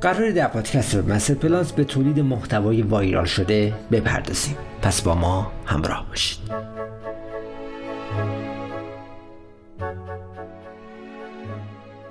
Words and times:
قرار 0.00 0.30
در 0.30 0.48
پادکست 0.48 0.94
مستر 0.94 1.34
پلاس 1.34 1.72
به 1.72 1.84
تولید 1.84 2.20
محتوای 2.20 2.82
وایرال 2.82 3.24
شده 3.24 3.72
بپردازیم. 3.92 4.56
پس 4.82 5.02
با 5.02 5.14
ما 5.14 5.52
همراه 5.66 6.06
باشید. 6.08 6.38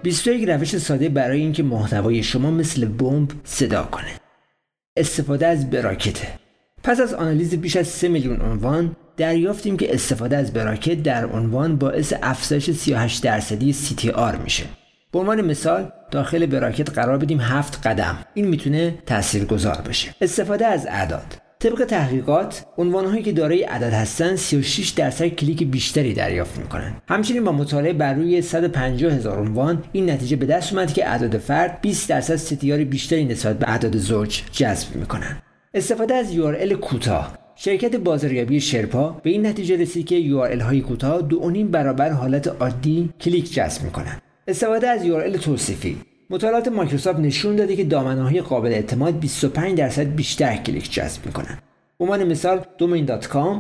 یک 0.03 0.49
روش 0.49 0.77
ساده 0.77 1.09
برای 1.09 1.39
اینکه 1.39 1.63
محتوای 1.63 2.23
شما 2.23 2.51
مثل 2.51 2.85
بمب 2.85 3.31
صدا 3.43 3.83
کنه. 3.83 4.19
استفاده 4.97 5.47
از 5.47 5.69
براکته. 5.69 6.27
پس 6.83 6.99
از 6.99 7.13
آنالیز 7.13 7.55
بیش 7.55 7.75
از 7.75 7.87
3 7.87 8.07
میلیون 8.07 8.41
عنوان 8.41 8.95
دریافتیم 9.17 9.77
که 9.77 9.93
استفاده 9.93 10.37
از 10.37 10.53
براکت 10.53 11.03
در 11.03 11.25
عنوان 11.25 11.75
باعث 11.75 12.13
افزایش 12.23 12.71
38 12.71 13.23
درصدی 13.23 13.73
CTR 13.73 14.37
میشه. 14.43 14.63
به 15.11 15.19
عنوان 15.19 15.41
مثال 15.41 15.91
داخل 16.11 16.45
براکت 16.45 16.89
قرار 16.89 17.17
بدیم 17.17 17.39
هفت 17.39 17.87
قدم. 17.87 18.17
این 18.33 18.47
می‌تونه 18.47 18.93
تاثیرگذار 19.05 19.81
باشه. 19.85 20.15
استفاده 20.21 20.65
از 20.65 20.87
اعداد. 20.87 21.35
طبق 21.59 21.85
تحقیقات 21.85 22.65
عنوانهایی 22.77 23.23
که 23.23 23.31
دارای 23.31 23.63
عدد 23.63 23.93
هستند 23.93 24.35
36 24.35 24.89
درصد 24.89 25.27
کلیک 25.27 25.63
بیشتری 25.63 26.13
دریافت 26.13 26.59
می‌کنن. 26.59 26.93
همچنین 27.07 27.43
با 27.43 27.51
مطالعه 27.51 27.93
بر 27.93 28.13
روی 28.13 28.41
150 28.41 29.13
هزار 29.13 29.39
عنوان 29.39 29.83
این 29.91 30.09
نتیجه 30.09 30.35
به 30.35 30.45
دست 30.45 30.73
اومد 30.73 30.93
که 30.93 31.09
اعداد 31.09 31.37
فرد 31.37 31.81
20 31.81 32.09
درصد 32.09 32.35
ستیار 32.35 32.83
بیشتری 32.83 33.25
نسبت 33.25 33.59
به 33.59 33.69
اعداد 33.69 33.97
زوج 33.97 34.41
جذب 34.51 34.95
می‌کنن. 34.95 35.37
استفاده 35.73 36.13
از 36.13 36.33
URL 36.33 36.73
کوتاه. 36.73 37.37
شرکت 37.55 37.95
بازاریابی 37.95 38.61
شرپا 38.61 39.09
به 39.23 39.29
این 39.29 39.45
نتیجه 39.45 39.77
رسید 39.77 40.05
که 40.05 40.21
URL 40.21 40.61
های 40.61 40.81
کوتاه 40.81 41.21
دو 41.21 41.51
برابر 41.71 42.11
حالت 42.11 42.47
عادی 42.47 43.09
کلیک 43.21 43.53
جذب 43.53 43.83
می‌کنن. 43.83 44.21
استفاده 44.49 44.87
از 44.87 45.01
URL 45.05 45.39
توصیفی 45.39 45.97
مطالعات 46.29 46.67
مایکروسافت 46.67 47.19
نشون 47.19 47.55
داده 47.55 47.75
که 47.75 47.83
دامنه‌های 47.83 48.41
قابل 48.41 48.69
اعتماد 48.69 49.19
25 49.19 49.77
درصد 49.77 50.15
بیشتر 50.15 50.55
کلیک 50.55 50.91
جذب 50.91 51.25
می‌کنن. 51.25 51.59
عنوان 51.99 52.23
مثال 52.23 52.65
domain.com 52.79 53.57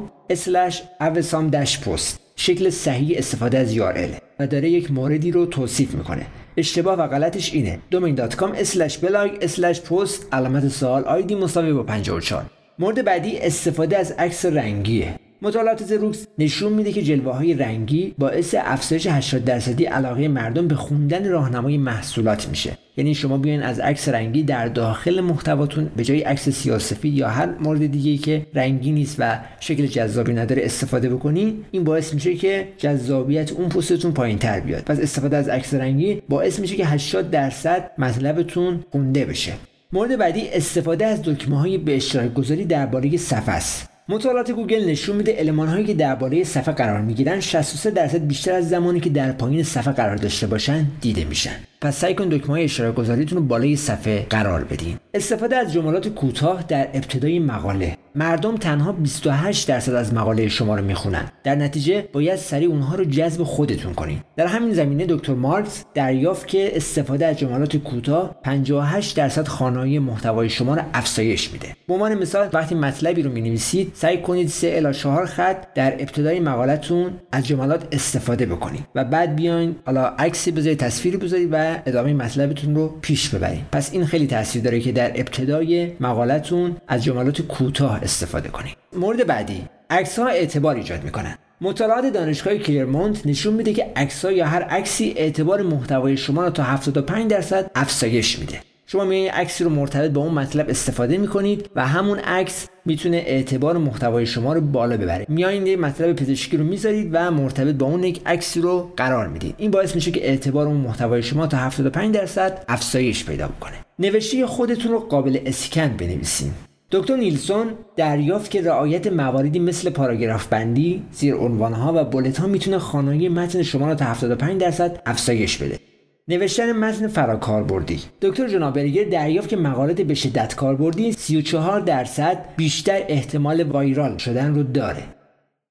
post 1.85 2.19
شکل 2.35 2.69
صحیح 2.69 3.17
استفاده 3.17 3.57
از 3.57 3.75
URL 3.75 4.21
و 4.39 4.47
داره 4.47 4.69
یک 4.69 4.91
موردی 4.91 5.31
رو 5.31 5.45
توصیف 5.45 5.95
می‌کنه. 5.95 6.25
اشتباه 6.57 6.99
و 6.99 7.07
غلطش 7.07 7.53
اینه 7.53 7.79
domain.com 7.95 8.55
blog 9.01 9.45
post 9.89 10.23
علامت 10.31 10.67
سوال 10.67 11.03
آیدی 11.03 11.35
مساوی 11.35 11.73
با 11.73 11.83
54 11.83 12.45
مورد 12.79 13.05
بعدی 13.05 13.37
استفاده 13.37 13.97
از 13.97 14.11
عکس 14.11 14.45
رنگیه 14.45 15.15
مطالعات 15.41 15.83
زروکس 15.83 16.27
نشون 16.37 16.73
میده 16.73 16.91
که 16.91 17.01
جلوه 17.01 17.35
های 17.35 17.53
رنگی 17.53 18.15
باعث 18.17 18.55
افزایش 18.57 19.07
80 19.07 19.45
درصدی 19.45 19.85
علاقه 19.85 20.27
مردم 20.27 20.67
به 20.67 20.75
خوندن 20.75 21.29
راهنمای 21.29 21.77
محصولات 21.77 22.49
میشه. 22.49 22.77
یعنی 22.97 23.15
شما 23.15 23.37
بیاین 23.37 23.63
از 23.63 23.79
عکس 23.79 24.09
رنگی 24.09 24.43
در 24.43 24.67
داخل 24.67 25.21
محتواتون 25.21 25.91
به 25.95 26.03
جای 26.03 26.21
عکس 26.21 26.49
سیاسفی 26.49 27.09
یا 27.09 27.27
هر 27.29 27.49
مورد 27.59 27.91
دیگه 27.91 28.17
که 28.17 28.45
رنگی 28.53 28.91
نیست 28.91 29.15
و 29.19 29.39
شکل 29.59 29.85
جذابی 29.85 30.33
نداره 30.33 30.65
استفاده 30.65 31.09
بکنین 31.09 31.65
این 31.71 31.83
باعث 31.83 32.13
میشه 32.13 32.35
که 32.35 32.67
جذابیت 32.77 33.51
اون 33.51 33.69
پستتون 33.69 34.11
پایین 34.11 34.37
تر 34.37 34.59
بیاد. 34.59 34.83
پس 34.83 34.99
استفاده 34.99 35.37
از 35.37 35.49
عکس 35.49 35.73
رنگی 35.73 36.21
باعث 36.29 36.59
میشه 36.59 36.75
که 36.75 36.85
80 36.85 37.31
درصد 37.31 37.91
مطلبتون 37.97 38.83
خونده 38.91 39.25
بشه. 39.25 39.53
مورد 39.93 40.17
بعدی 40.17 40.49
استفاده 40.49 41.05
از 41.05 41.21
دکمه 41.21 41.59
های 41.59 41.77
به 41.77 41.95
اشتراک 41.95 42.33
گذاری 42.33 42.65
در 42.65 42.86
بالای 42.86 43.17
صفحه 43.17 43.55
است. 43.55 43.89
مطالعات 44.11 44.51
گوگل 44.51 44.89
نشون 44.89 45.15
میده 45.15 45.31
المان 45.31 45.67
هایی 45.67 45.85
که 45.85 45.93
در 45.93 46.13
بالای 46.13 46.43
صفحه 46.43 46.73
قرار 46.73 47.01
می‌گیرن 47.01 47.39
63 47.39 47.91
درصد 47.91 48.27
بیشتر 48.27 48.53
از 48.53 48.69
زمانی 48.69 48.99
که 48.99 49.09
در 49.09 49.31
پایین 49.31 49.63
صفحه 49.63 49.93
قرار 49.93 50.15
داشته 50.15 50.47
باشن 50.47 50.85
دیده 51.01 51.25
میشن. 51.25 51.55
پس 51.81 51.97
سعی 51.97 52.15
کن 52.15 52.29
دکمه 52.29 52.49
های 52.49 52.63
اشتراک 52.63 52.95
گذاریتون 52.95 53.37
رو 53.37 53.45
بالای 53.45 53.75
صفحه 53.75 54.25
قرار 54.29 54.63
بدین. 54.63 54.97
استفاده 55.13 55.55
از 55.55 55.73
جملات 55.73 56.07
کوتاه 56.07 56.63
در 56.67 56.87
ابتدای 56.93 57.39
مقاله. 57.39 57.97
مردم 58.15 58.57
تنها 58.57 58.91
28 58.91 59.67
درصد 59.67 59.93
از 59.93 60.13
مقاله 60.13 60.47
شما 60.47 60.75
رو 60.75 60.85
می‌خونن. 60.85 61.29
در 61.43 61.55
نتیجه 61.55 62.09
باید 62.13 62.35
سریع 62.35 62.69
اونها 62.69 62.95
رو 62.95 63.05
جذب 63.05 63.43
خودتون 63.43 63.93
کنین. 63.93 64.19
در 64.35 64.47
همین 64.47 64.73
زمینه 64.73 65.05
دکتر 65.09 65.33
مارکس 65.33 65.85
دریافت 65.93 66.47
که 66.47 66.71
استفاده 66.77 67.25
از 67.25 67.39
جملات 67.39 67.77
کوتاه 67.77 68.35
58 68.43 69.17
درصد 69.17 69.47
خوانایی 69.47 69.99
محتوای 69.99 70.49
شما 70.49 70.75
رو 70.75 70.81
افزایش 70.93 71.51
میده. 71.51 71.67
به 71.87 71.93
عنوان 71.93 72.15
مثال 72.15 72.49
وقتی 72.53 72.75
مطلبی 72.75 73.21
رو 73.21 73.31
می‌نویسید 73.31 73.91
سعی 73.93 74.21
کنید 74.21 74.47
3 74.47 74.73
الی 74.75 74.93
4 74.93 75.25
خط 75.25 75.73
در 75.75 75.93
ابتدای 75.93 76.39
مقالتون 76.39 77.11
از 77.31 77.47
جملات 77.47 77.87
استفاده 77.91 78.45
بکنید 78.45 78.83
و 78.95 79.03
بعد 79.03 79.35
بیاین 79.35 79.75
حالا 79.85 80.05
عکسی 80.05 80.51
بذارید 80.51 80.79
تصویری 80.79 81.17
بذارید 81.17 81.49
و 81.51 81.75
ادامه 81.85 82.13
مطلبتون 82.13 82.75
رو 82.75 82.97
پیش 83.01 83.29
ببرید. 83.29 83.61
پس 83.71 83.93
این 83.93 84.05
خیلی 84.05 84.27
تاثیر 84.27 84.63
داره 84.63 84.79
که 84.79 84.91
در 84.91 85.11
ابتدای 85.15 85.91
مقالتون 85.99 86.75
از 86.87 87.03
جملات 87.03 87.41
کوتاه 87.41 87.98
استفاده 88.03 88.49
کنید 88.49 88.75
مورد 88.93 89.27
بعدی 89.27 89.65
عکس 89.89 90.19
ها 90.19 90.27
اعتبار 90.27 90.75
ایجاد 90.75 91.03
می‌کنن. 91.03 91.37
مطالعات 91.61 92.05
دانشگاه 92.05 92.57
کلیرمونت 92.57 93.27
نشون 93.27 93.53
میده 93.53 93.73
که 93.73 93.91
عکس 93.95 94.23
یا 94.23 94.45
هر 94.45 94.63
عکسی 94.63 95.13
اعتبار 95.17 95.61
محتوای 95.61 96.17
شما 96.17 96.43
رو 96.43 96.49
تا 96.49 96.63
75 96.63 97.31
درصد 97.31 97.71
افزایش 97.75 98.39
میده. 98.39 98.59
شما 98.85 99.05
میایین 99.05 99.31
عکسی 99.31 99.63
رو 99.63 99.69
مرتبط 99.69 100.11
با 100.11 100.21
اون 100.21 100.33
مطلب 100.33 100.69
استفاده 100.69 101.17
می‌کنید 101.17 101.69
و 101.75 101.87
همون 101.87 102.19
عکس 102.19 102.67
می‌تونه 102.85 103.17
اعتبار 103.17 103.77
محتوای 103.77 104.25
شما 104.25 104.53
رو 104.53 104.61
بالا 104.61 104.97
ببره. 104.97 105.25
میایین 105.29 105.67
یه 105.67 105.77
مطلب 105.77 106.15
پزشکی 106.15 106.57
رو 106.57 106.63
می‌ذارید 106.63 107.09
و 107.11 107.31
مرتبط 107.31 107.75
با 107.75 107.85
اون 107.85 108.03
یک 108.03 108.21
عکسی 108.25 108.61
رو 108.61 108.93
قرار 108.97 109.27
می‌دید. 109.27 109.55
این 109.57 109.71
باعث 109.71 109.95
میشه 109.95 110.11
که 110.11 110.29
اعتبار 110.29 110.67
اون 110.67 110.77
محتوای 110.77 111.23
شما 111.23 111.47
تا 111.47 111.57
75 111.57 112.15
درصد 112.15 112.65
افزایش 112.67 113.25
پیدا 113.25 113.47
بکنه. 113.47 113.75
نوشته 113.99 114.45
خودتون 114.45 114.91
رو 114.91 114.99
قابل 114.99 115.39
اسکن 115.45 115.87
بنویسین. 115.97 116.51
دکتر 116.91 117.15
نیلسون 117.15 117.67
دریافت 117.95 118.51
که 118.51 118.61
رعایت 118.61 119.07
مواردی 119.07 119.59
مثل 119.59 119.89
پاراگراف 119.89 120.47
بندی، 120.47 121.03
زیر 121.11 121.35
عنوانها 121.35 121.93
و 121.95 122.03
بولت 122.03 122.37
ها 122.37 122.47
می‌تونه 122.47 122.77
خانایی 122.77 123.29
متن 123.29 123.63
شما 123.63 123.87
رو 123.89 123.95
تا 123.95 124.05
75 124.05 124.61
درصد 124.61 125.01
افزایش 125.05 125.57
بده. 125.57 125.79
نوشتن 126.27 126.71
متن 126.71 127.07
فراکاربردی. 127.07 127.99
دکتر 128.21 128.47
جنابرگر 128.47 129.03
دریافت 129.03 129.49
که 129.49 129.57
مقالات 129.57 130.01
به 130.01 130.13
شدت 130.13 130.55
کاربردی 130.55 131.11
34 131.11 131.79
درصد 131.79 132.45
بیشتر 132.57 133.01
احتمال 133.07 133.63
وایرال 133.63 134.17
شدن 134.17 134.55
رو 134.55 134.63
داره. 134.63 135.03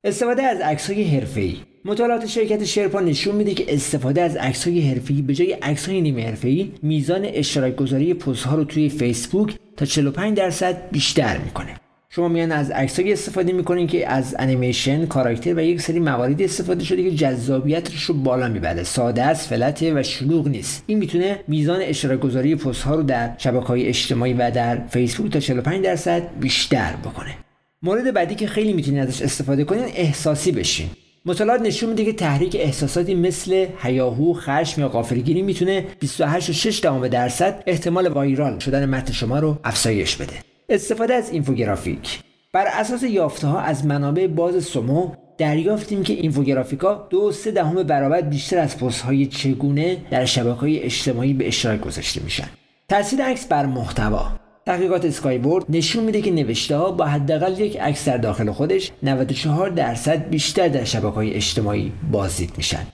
استفاده 0.05 0.43
از 0.43 0.61
عکس‌های 0.61 1.05
حرفه‌ای. 1.05 1.57
مطالعات 1.85 2.27
شرکت 2.27 2.65
شرپا 2.65 3.01
نشون 3.01 3.35
میده 3.35 3.55
که 3.55 3.75
استفاده 3.75 4.23
از 4.23 4.37
عکس‌های 4.37 4.81
حرفه‌ای 4.81 5.23
به 5.23 5.35
جای 5.35 5.53
عکس‌های 5.53 6.01
نیمه 6.01 6.27
حرفه‌ای 6.27 6.73
میزان 6.83 7.23
اشتراک 7.25 7.77
گذاری 7.77 8.15
پست‌ها 8.15 8.57
رو 8.57 8.65
توی 8.65 8.89
فیسبوک 8.89 9.59
تا 9.79 9.87
45 9.87 10.37
درصد 10.37 10.91
بیشتر 10.91 11.39
می‌کنه. 11.39 11.75
شما 12.11 12.29
میان 12.29 12.53
از 12.53 12.71
عکسایی 12.71 13.13
استفاده 13.13 13.53
می‌کنین 13.53 13.87
که 13.87 14.09
از 14.09 14.37
انیمیشن 14.39 15.07
کاراکتر 15.07 15.55
و 15.55 15.61
یک 15.61 15.81
سری 15.81 16.01
مواردی 16.01 16.45
استفاده 16.45 16.85
شده 16.85 17.03
که 17.03 17.11
جذابیتش 17.11 18.03
رو 18.03 18.15
بالا 18.15 18.49
می‌بره. 18.49 18.83
ساده 18.83 19.23
است 19.23 19.49
فلته 19.49 19.95
و 19.95 20.03
شلوغ 20.03 20.49
نیست. 20.49 20.85
این 20.87 20.99
می‌تونه 20.99 21.41
میزان 21.49 21.81
اشتراک 21.81 22.21
گذاری 22.21 22.55
پست 22.55 22.83
ها 22.83 22.95
رو 22.95 23.03
در 23.03 23.31
شبکه 23.39 23.67
های 23.67 23.87
اجتماعی 23.87 24.33
و 24.33 24.51
در 24.51 24.87
فیسبوک 24.87 25.33
تا 25.33 25.41
45 25.41 25.85
درصد 25.85 26.23
بیشتر 26.41 26.93
بکنه. 27.05 27.35
مورد 27.83 28.15
بعدی 28.15 28.35
که 28.35 28.47
خیلی 28.47 28.73
می‌تونید 28.73 29.01
ازش 29.01 29.23
استفاده 29.23 29.65
کنین 29.65 29.85
احساسی 29.95 30.53
بشین. 30.53 30.91
مطالعات 31.29 31.61
نشون 31.61 31.89
میده 31.89 32.05
که 32.05 32.13
تحریک 32.13 32.57
احساساتی 32.61 33.15
مثل 33.15 33.67
هیاهو، 33.83 34.35
خشم 34.35 34.81
یا 34.81 34.89
غافلگیری 34.89 35.43
می‌تونه 35.43 35.85
28.6 36.01 37.09
درصد 37.09 37.63
احتمال 37.67 38.09
وایرال 38.09 38.59
شدن 38.59 38.87
متن 38.87 39.13
شما 39.13 39.39
رو 39.39 39.59
افزایش 39.65 40.17
بده. 40.17 40.33
استفاده 40.69 41.15
از 41.15 41.31
اینفوگرافیک. 41.31 42.21
بر 42.53 42.67
اساس 42.67 43.03
یافته 43.03 43.47
ها 43.47 43.61
از 43.61 43.87
منابع 43.87 44.27
باز 44.27 44.65
سومو 44.65 45.13
دریافتیم 45.39 46.03
که 46.03 46.13
اینفوگرافیکا 46.13 47.07
دو 47.11 47.33
سه 47.33 47.51
دهم 47.51 47.83
برابر 47.83 48.21
بیشتر 48.21 48.59
از 48.59 48.79
پست 48.79 49.01
های 49.01 49.27
چگونه 49.27 49.97
در 50.11 50.25
شبکه 50.25 50.61
های 50.61 50.79
اجتماعی 50.79 51.35
به 51.35 51.47
اشتراک 51.47 51.81
گذاشته 51.81 52.23
میشن. 52.23 52.49
تاثیر 52.89 53.23
عکس 53.23 53.47
بر 53.47 53.67
محتوا. 53.67 54.48
تحقیقات 54.69 55.05
Skyword 55.05 55.65
نشون 55.69 56.05
میده 56.05 56.21
که 56.21 56.31
نوشته 56.31 56.77
ها 56.77 56.91
با 56.91 57.05
حداقل 57.05 57.61
یک 57.61 57.81
عکس 57.81 58.09
در 58.09 58.17
داخل 58.17 58.51
خودش 58.51 58.91
94 59.03 59.71
درصد 59.71 60.29
بیشتر 60.29 60.69
در 60.69 60.85
شبکه 60.85 61.07
های 61.07 61.35
اجتماعی 61.35 61.93
بازدید 62.13 62.51
میشن. 62.57 62.87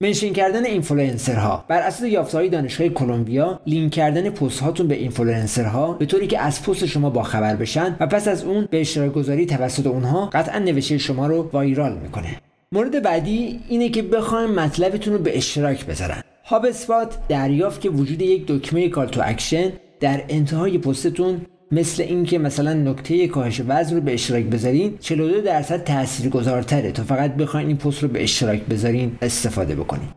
mention 0.00 0.32
کردن 0.32 0.64
اینفلوئنسرها. 0.64 1.64
بر 1.68 1.80
اساس 1.80 2.08
یافته‌های 2.08 2.48
دانشگاه 2.48 2.88
کلمبیا 2.88 3.60
لینک 3.66 3.92
کردن 3.92 4.30
پست 4.30 4.60
هاتون 4.60 4.88
به 4.88 4.94
اینفلوئنسرها 4.94 5.92
به 5.92 6.06
طوری 6.06 6.26
که 6.26 6.38
از 6.38 6.62
پست 6.62 6.86
شما 6.86 7.10
با 7.10 7.22
خبر 7.22 7.56
بشن 7.56 7.96
و 8.00 8.06
پس 8.06 8.28
از 8.28 8.44
اون 8.44 8.68
به 8.70 8.80
اشتراک 8.80 9.12
گذاری 9.12 9.46
توسط 9.46 9.86
اونها 9.86 10.30
قطعا 10.32 10.58
نوشته 10.58 10.98
شما 10.98 11.26
رو 11.26 11.50
viral 11.52 11.98
می‌کنه. 11.98 12.40
مورد 12.72 13.02
بعدی 13.02 13.60
اینه 13.68 13.88
که 13.88 14.02
بخواین 14.02 14.50
مطلبتون 14.50 15.14
رو 15.14 15.18
به 15.18 15.36
اشتراک 15.36 15.86
بذارن. 15.86 16.22
HubSpot 16.44 17.18
دریافت 17.28 17.80
که 17.80 17.90
وجود 17.90 18.22
یک 18.22 18.44
دکمه 18.46 18.88
call 18.88 19.06
to 19.06 19.20
action 19.24 19.72
در 20.00 20.24
انتهای 20.28 20.78
پستتون 20.78 21.40
مثل 21.72 22.02
اینکه 22.02 22.38
مثلا 22.38 22.72
نکته 22.72 23.28
کاهش 23.28 23.60
وزن 23.68 23.94
رو 23.94 24.00
به 24.00 24.14
اشتراک 24.14 24.44
بذارین 24.44 24.98
42 24.98 25.40
درصد 25.40 25.84
تاثیرگذارتره. 25.84 26.92
تا 26.92 27.02
فقط 27.02 27.34
بخواین 27.34 27.66
این 27.68 27.76
پست 27.76 28.02
رو 28.02 28.08
به 28.08 28.22
اشتراک 28.22 28.62
بذارین 28.62 29.18
استفاده 29.22 29.74
بکنین. 29.74 30.08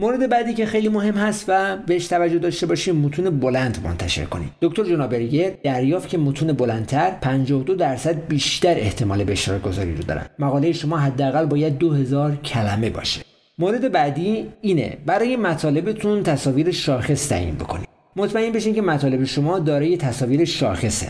مورد 0.00 0.30
بعدی 0.30 0.54
که 0.54 0.66
خیلی 0.66 0.88
مهم 0.88 1.14
هست 1.14 1.44
و 1.48 1.76
بهش 1.76 2.06
توجه 2.06 2.38
داشته 2.38 2.66
باشیم 2.66 2.96
متون 2.96 3.40
بلند 3.40 3.78
منتشر 3.84 4.24
کنید 4.24 4.48
دکتر 4.62 4.84
جونابرگر 4.84 5.50
دریافت 5.62 6.08
که 6.08 6.18
متون 6.18 6.52
بلندتر 6.52 7.10
52 7.10 7.74
درصد 7.74 8.26
بیشتر 8.26 8.74
احتمال 8.74 9.24
به 9.24 9.32
اشتراک 9.32 9.62
گذاری 9.62 9.96
رو 9.96 10.02
دارن. 10.02 10.26
مقاله 10.38 10.72
شما 10.72 10.98
حداقل 10.98 11.46
باید 11.46 11.78
2000 11.78 12.36
کلمه 12.36 12.90
باشه. 12.90 13.20
مورد 13.58 13.92
بعدی 13.92 14.46
اینه 14.60 14.98
برای 15.06 15.36
مطالبتون 15.36 16.22
تصاویر 16.22 16.70
شاخص 16.70 17.28
تعیین 17.28 17.54
بکنید 17.54 17.93
مطمئن 18.16 18.52
بشین 18.52 18.74
که 18.74 18.82
مطالب 18.82 19.24
شما 19.24 19.58
دارای 19.58 19.96
تصاویر 19.96 20.44
شاخصه. 20.44 21.08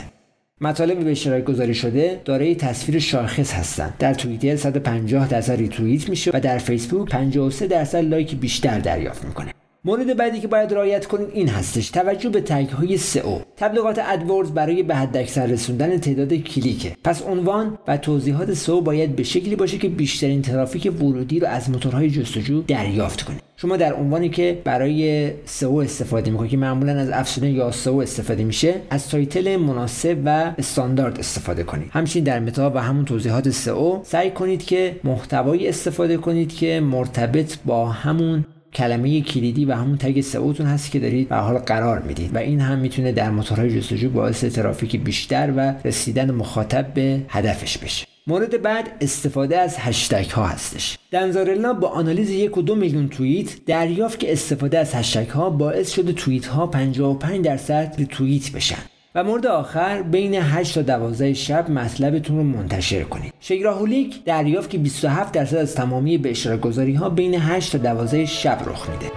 مطالب 0.61 1.05
به 1.05 1.11
اشتراک 1.11 1.45
گذاری 1.45 1.75
شده 1.75 2.21
دارای 2.25 2.55
تصویر 2.55 2.99
شاخص 2.99 3.53
هستند 3.53 3.95
در 3.99 4.15
توییتر 4.15 4.57
150 4.57 5.29
درصد 5.29 5.53
ریتوییت 5.53 6.09
میشه 6.09 6.31
و 6.35 6.41
در 6.41 6.59
فیسبوک 6.59 7.11
53 7.11 7.67
درصد 7.67 7.99
لایک 7.99 8.37
بیشتر 8.37 8.79
دریافت 8.79 9.25
می‌کنه. 9.25 9.53
مورد 9.87 10.17
بعدی 10.17 10.41
که 10.41 10.49
باید 10.49 10.75
رعایت 10.75 11.07
کنید 11.07 11.29
این 11.33 11.49
هستش. 11.49 11.91
توجه 11.91 12.29
به 12.29 12.41
تگ 12.41 12.69
های 12.69 12.97
سئو 12.97 13.39
تبلیغات 13.57 14.01
AdWords 14.07 14.51
برای 14.51 14.83
به 14.83 14.95
حداکثر 14.95 15.47
رسوندن 15.47 15.99
تعداد 15.99 16.35
کلیکه. 16.35 16.97
پس 17.05 17.23
عنوان 17.23 17.79
و 17.89 17.97
توضیحات 17.97 18.55
سئو 18.55 18.81
باید 18.81 19.17
به 19.17 19.23
شکلی 19.23 19.57
باشه 19.57 19.79
که 19.79 19.89
بیشترین 19.89 20.43
ترافیک 20.43 20.93
ورودی 21.01 21.41
رو 21.41 21.47
از 21.47 21.71
موتورهای 21.71 22.11
جستجو 22.11 22.63
دریافت 22.63 23.23
کنید 23.23 23.41
شما 23.57 23.77
در 23.77 23.95
عنوانی 23.95 24.29
که 24.29 24.61
برای 24.65 25.31
سئو 25.45 25.77
استفاده 25.77 26.31
می‌کنید 26.31 26.51
که 26.51 26.57
معمولا 26.57 26.93
از 26.93 27.11
افزونه 27.11 27.49
ی 27.49 27.71
سئو 27.71 27.97
استفاده 27.97 28.45
میشه 28.45 28.75
از 28.91 29.09
title 29.09 29.57
مناسب 29.57 30.19
و 30.25 30.53
استاندارد 30.59 31.19
استفاده 31.19 31.63
کنید. 31.63 31.91
همچنین 31.93 32.25
در 32.25 32.41
meta 32.41 32.71
و 32.71 32.79
همون 32.79 33.05
توضیحات 33.05 33.51
سئو 33.51 33.99
سعی 34.03 34.31
کنید 34.31 34.65
که 34.65 34.97
محتوایی 35.05 35.69
استفاده 35.69 36.17
کنید 36.17 36.55
که 36.55 36.81
مرتبط 36.81 37.55
با 37.65 37.87
همون 37.89 38.45
کلمه 38.75 39.21
کلیدی 39.21 39.65
و 39.65 39.73
همون 39.73 39.99
تگ 39.99 40.21
سئوتون 40.21 40.67
هست 40.67 40.91
که 40.91 40.99
دارید 40.99 41.29
به 41.29 41.37
حال 41.37 41.59
قرار 41.59 41.99
می‌دید 42.03 42.35
و 42.35 42.39
این 42.39 42.61
هم 42.61 42.79
می‌تونه 42.79 43.13
در 43.13 43.31
موتورهای 43.31 43.81
جستجو 43.81 44.11
باعث 44.11 44.45
ترافیک 44.45 45.01
بیشتر 45.01 45.53
و 45.57 45.75
رسیدن 45.85 46.31
مخاطب 46.31 46.95
به 46.95 47.21
هدفش 47.29 47.79
بشه. 47.79 48.07
مورد 48.27 48.63
بعد 48.63 48.91
استفاده 49.01 49.59
از 49.59 49.77
هشتگ 49.79 50.31
ها 50.31 50.47
هستش. 50.47 50.99
دنزارلنا 51.11 51.73
با 51.73 51.89
آنالیز 51.89 52.31
یک 52.31 52.59
و 52.59 52.63
دو 52.63 52.77
میلیون 52.77 53.09
توییت 53.09 53.65
دریافت 53.67 54.19
که 54.19 54.33
استفاده 54.33 54.79
از 54.79 54.95
هشتگ 54.95 55.29
ها 55.29 55.51
باعث 55.51 55.91
شده 55.91 56.13
توییت 56.13 56.47
ها 56.47 56.67
55 56.67 57.45
درصد 57.45 58.03
توییت 58.11 58.53
بشن. 58.53 58.94
و 59.17 59.25
مورد 59.25 59.47
آخر 59.47 60.03
بین 60.03 60.35
8 60.35 60.75
تا 60.75 60.83
12 60.83 61.35
شب 61.35 61.71
مطلبتون 61.71 62.37
رو 62.37 62.43
منتشر 62.43 63.03
کنید. 63.03 63.33
شگراهولیک 63.41 64.25
دریافت 64.25 64.71
که 64.71 64.79
27 64.79 65.33
درصد 65.33 65.57
از 65.57 65.75
تمامی 65.75 66.19
به 66.19 66.31
اشتراک 66.31 66.61
گذاری 66.61 66.95
ها 66.95 67.09
بین 67.09 67.35
8 67.35 67.73
تا 67.73 67.79
12 67.79 68.27
شب 68.27 68.59
رخ 68.67 68.91
میده. 68.91 69.11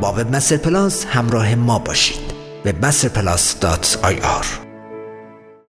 با 0.00 0.12
وب 0.12 0.38
پلاس 0.38 1.06
همراه 1.06 1.54
ما 1.54 1.78
باشید. 1.78 2.36
وبمسترپلاس.ir 2.64 4.65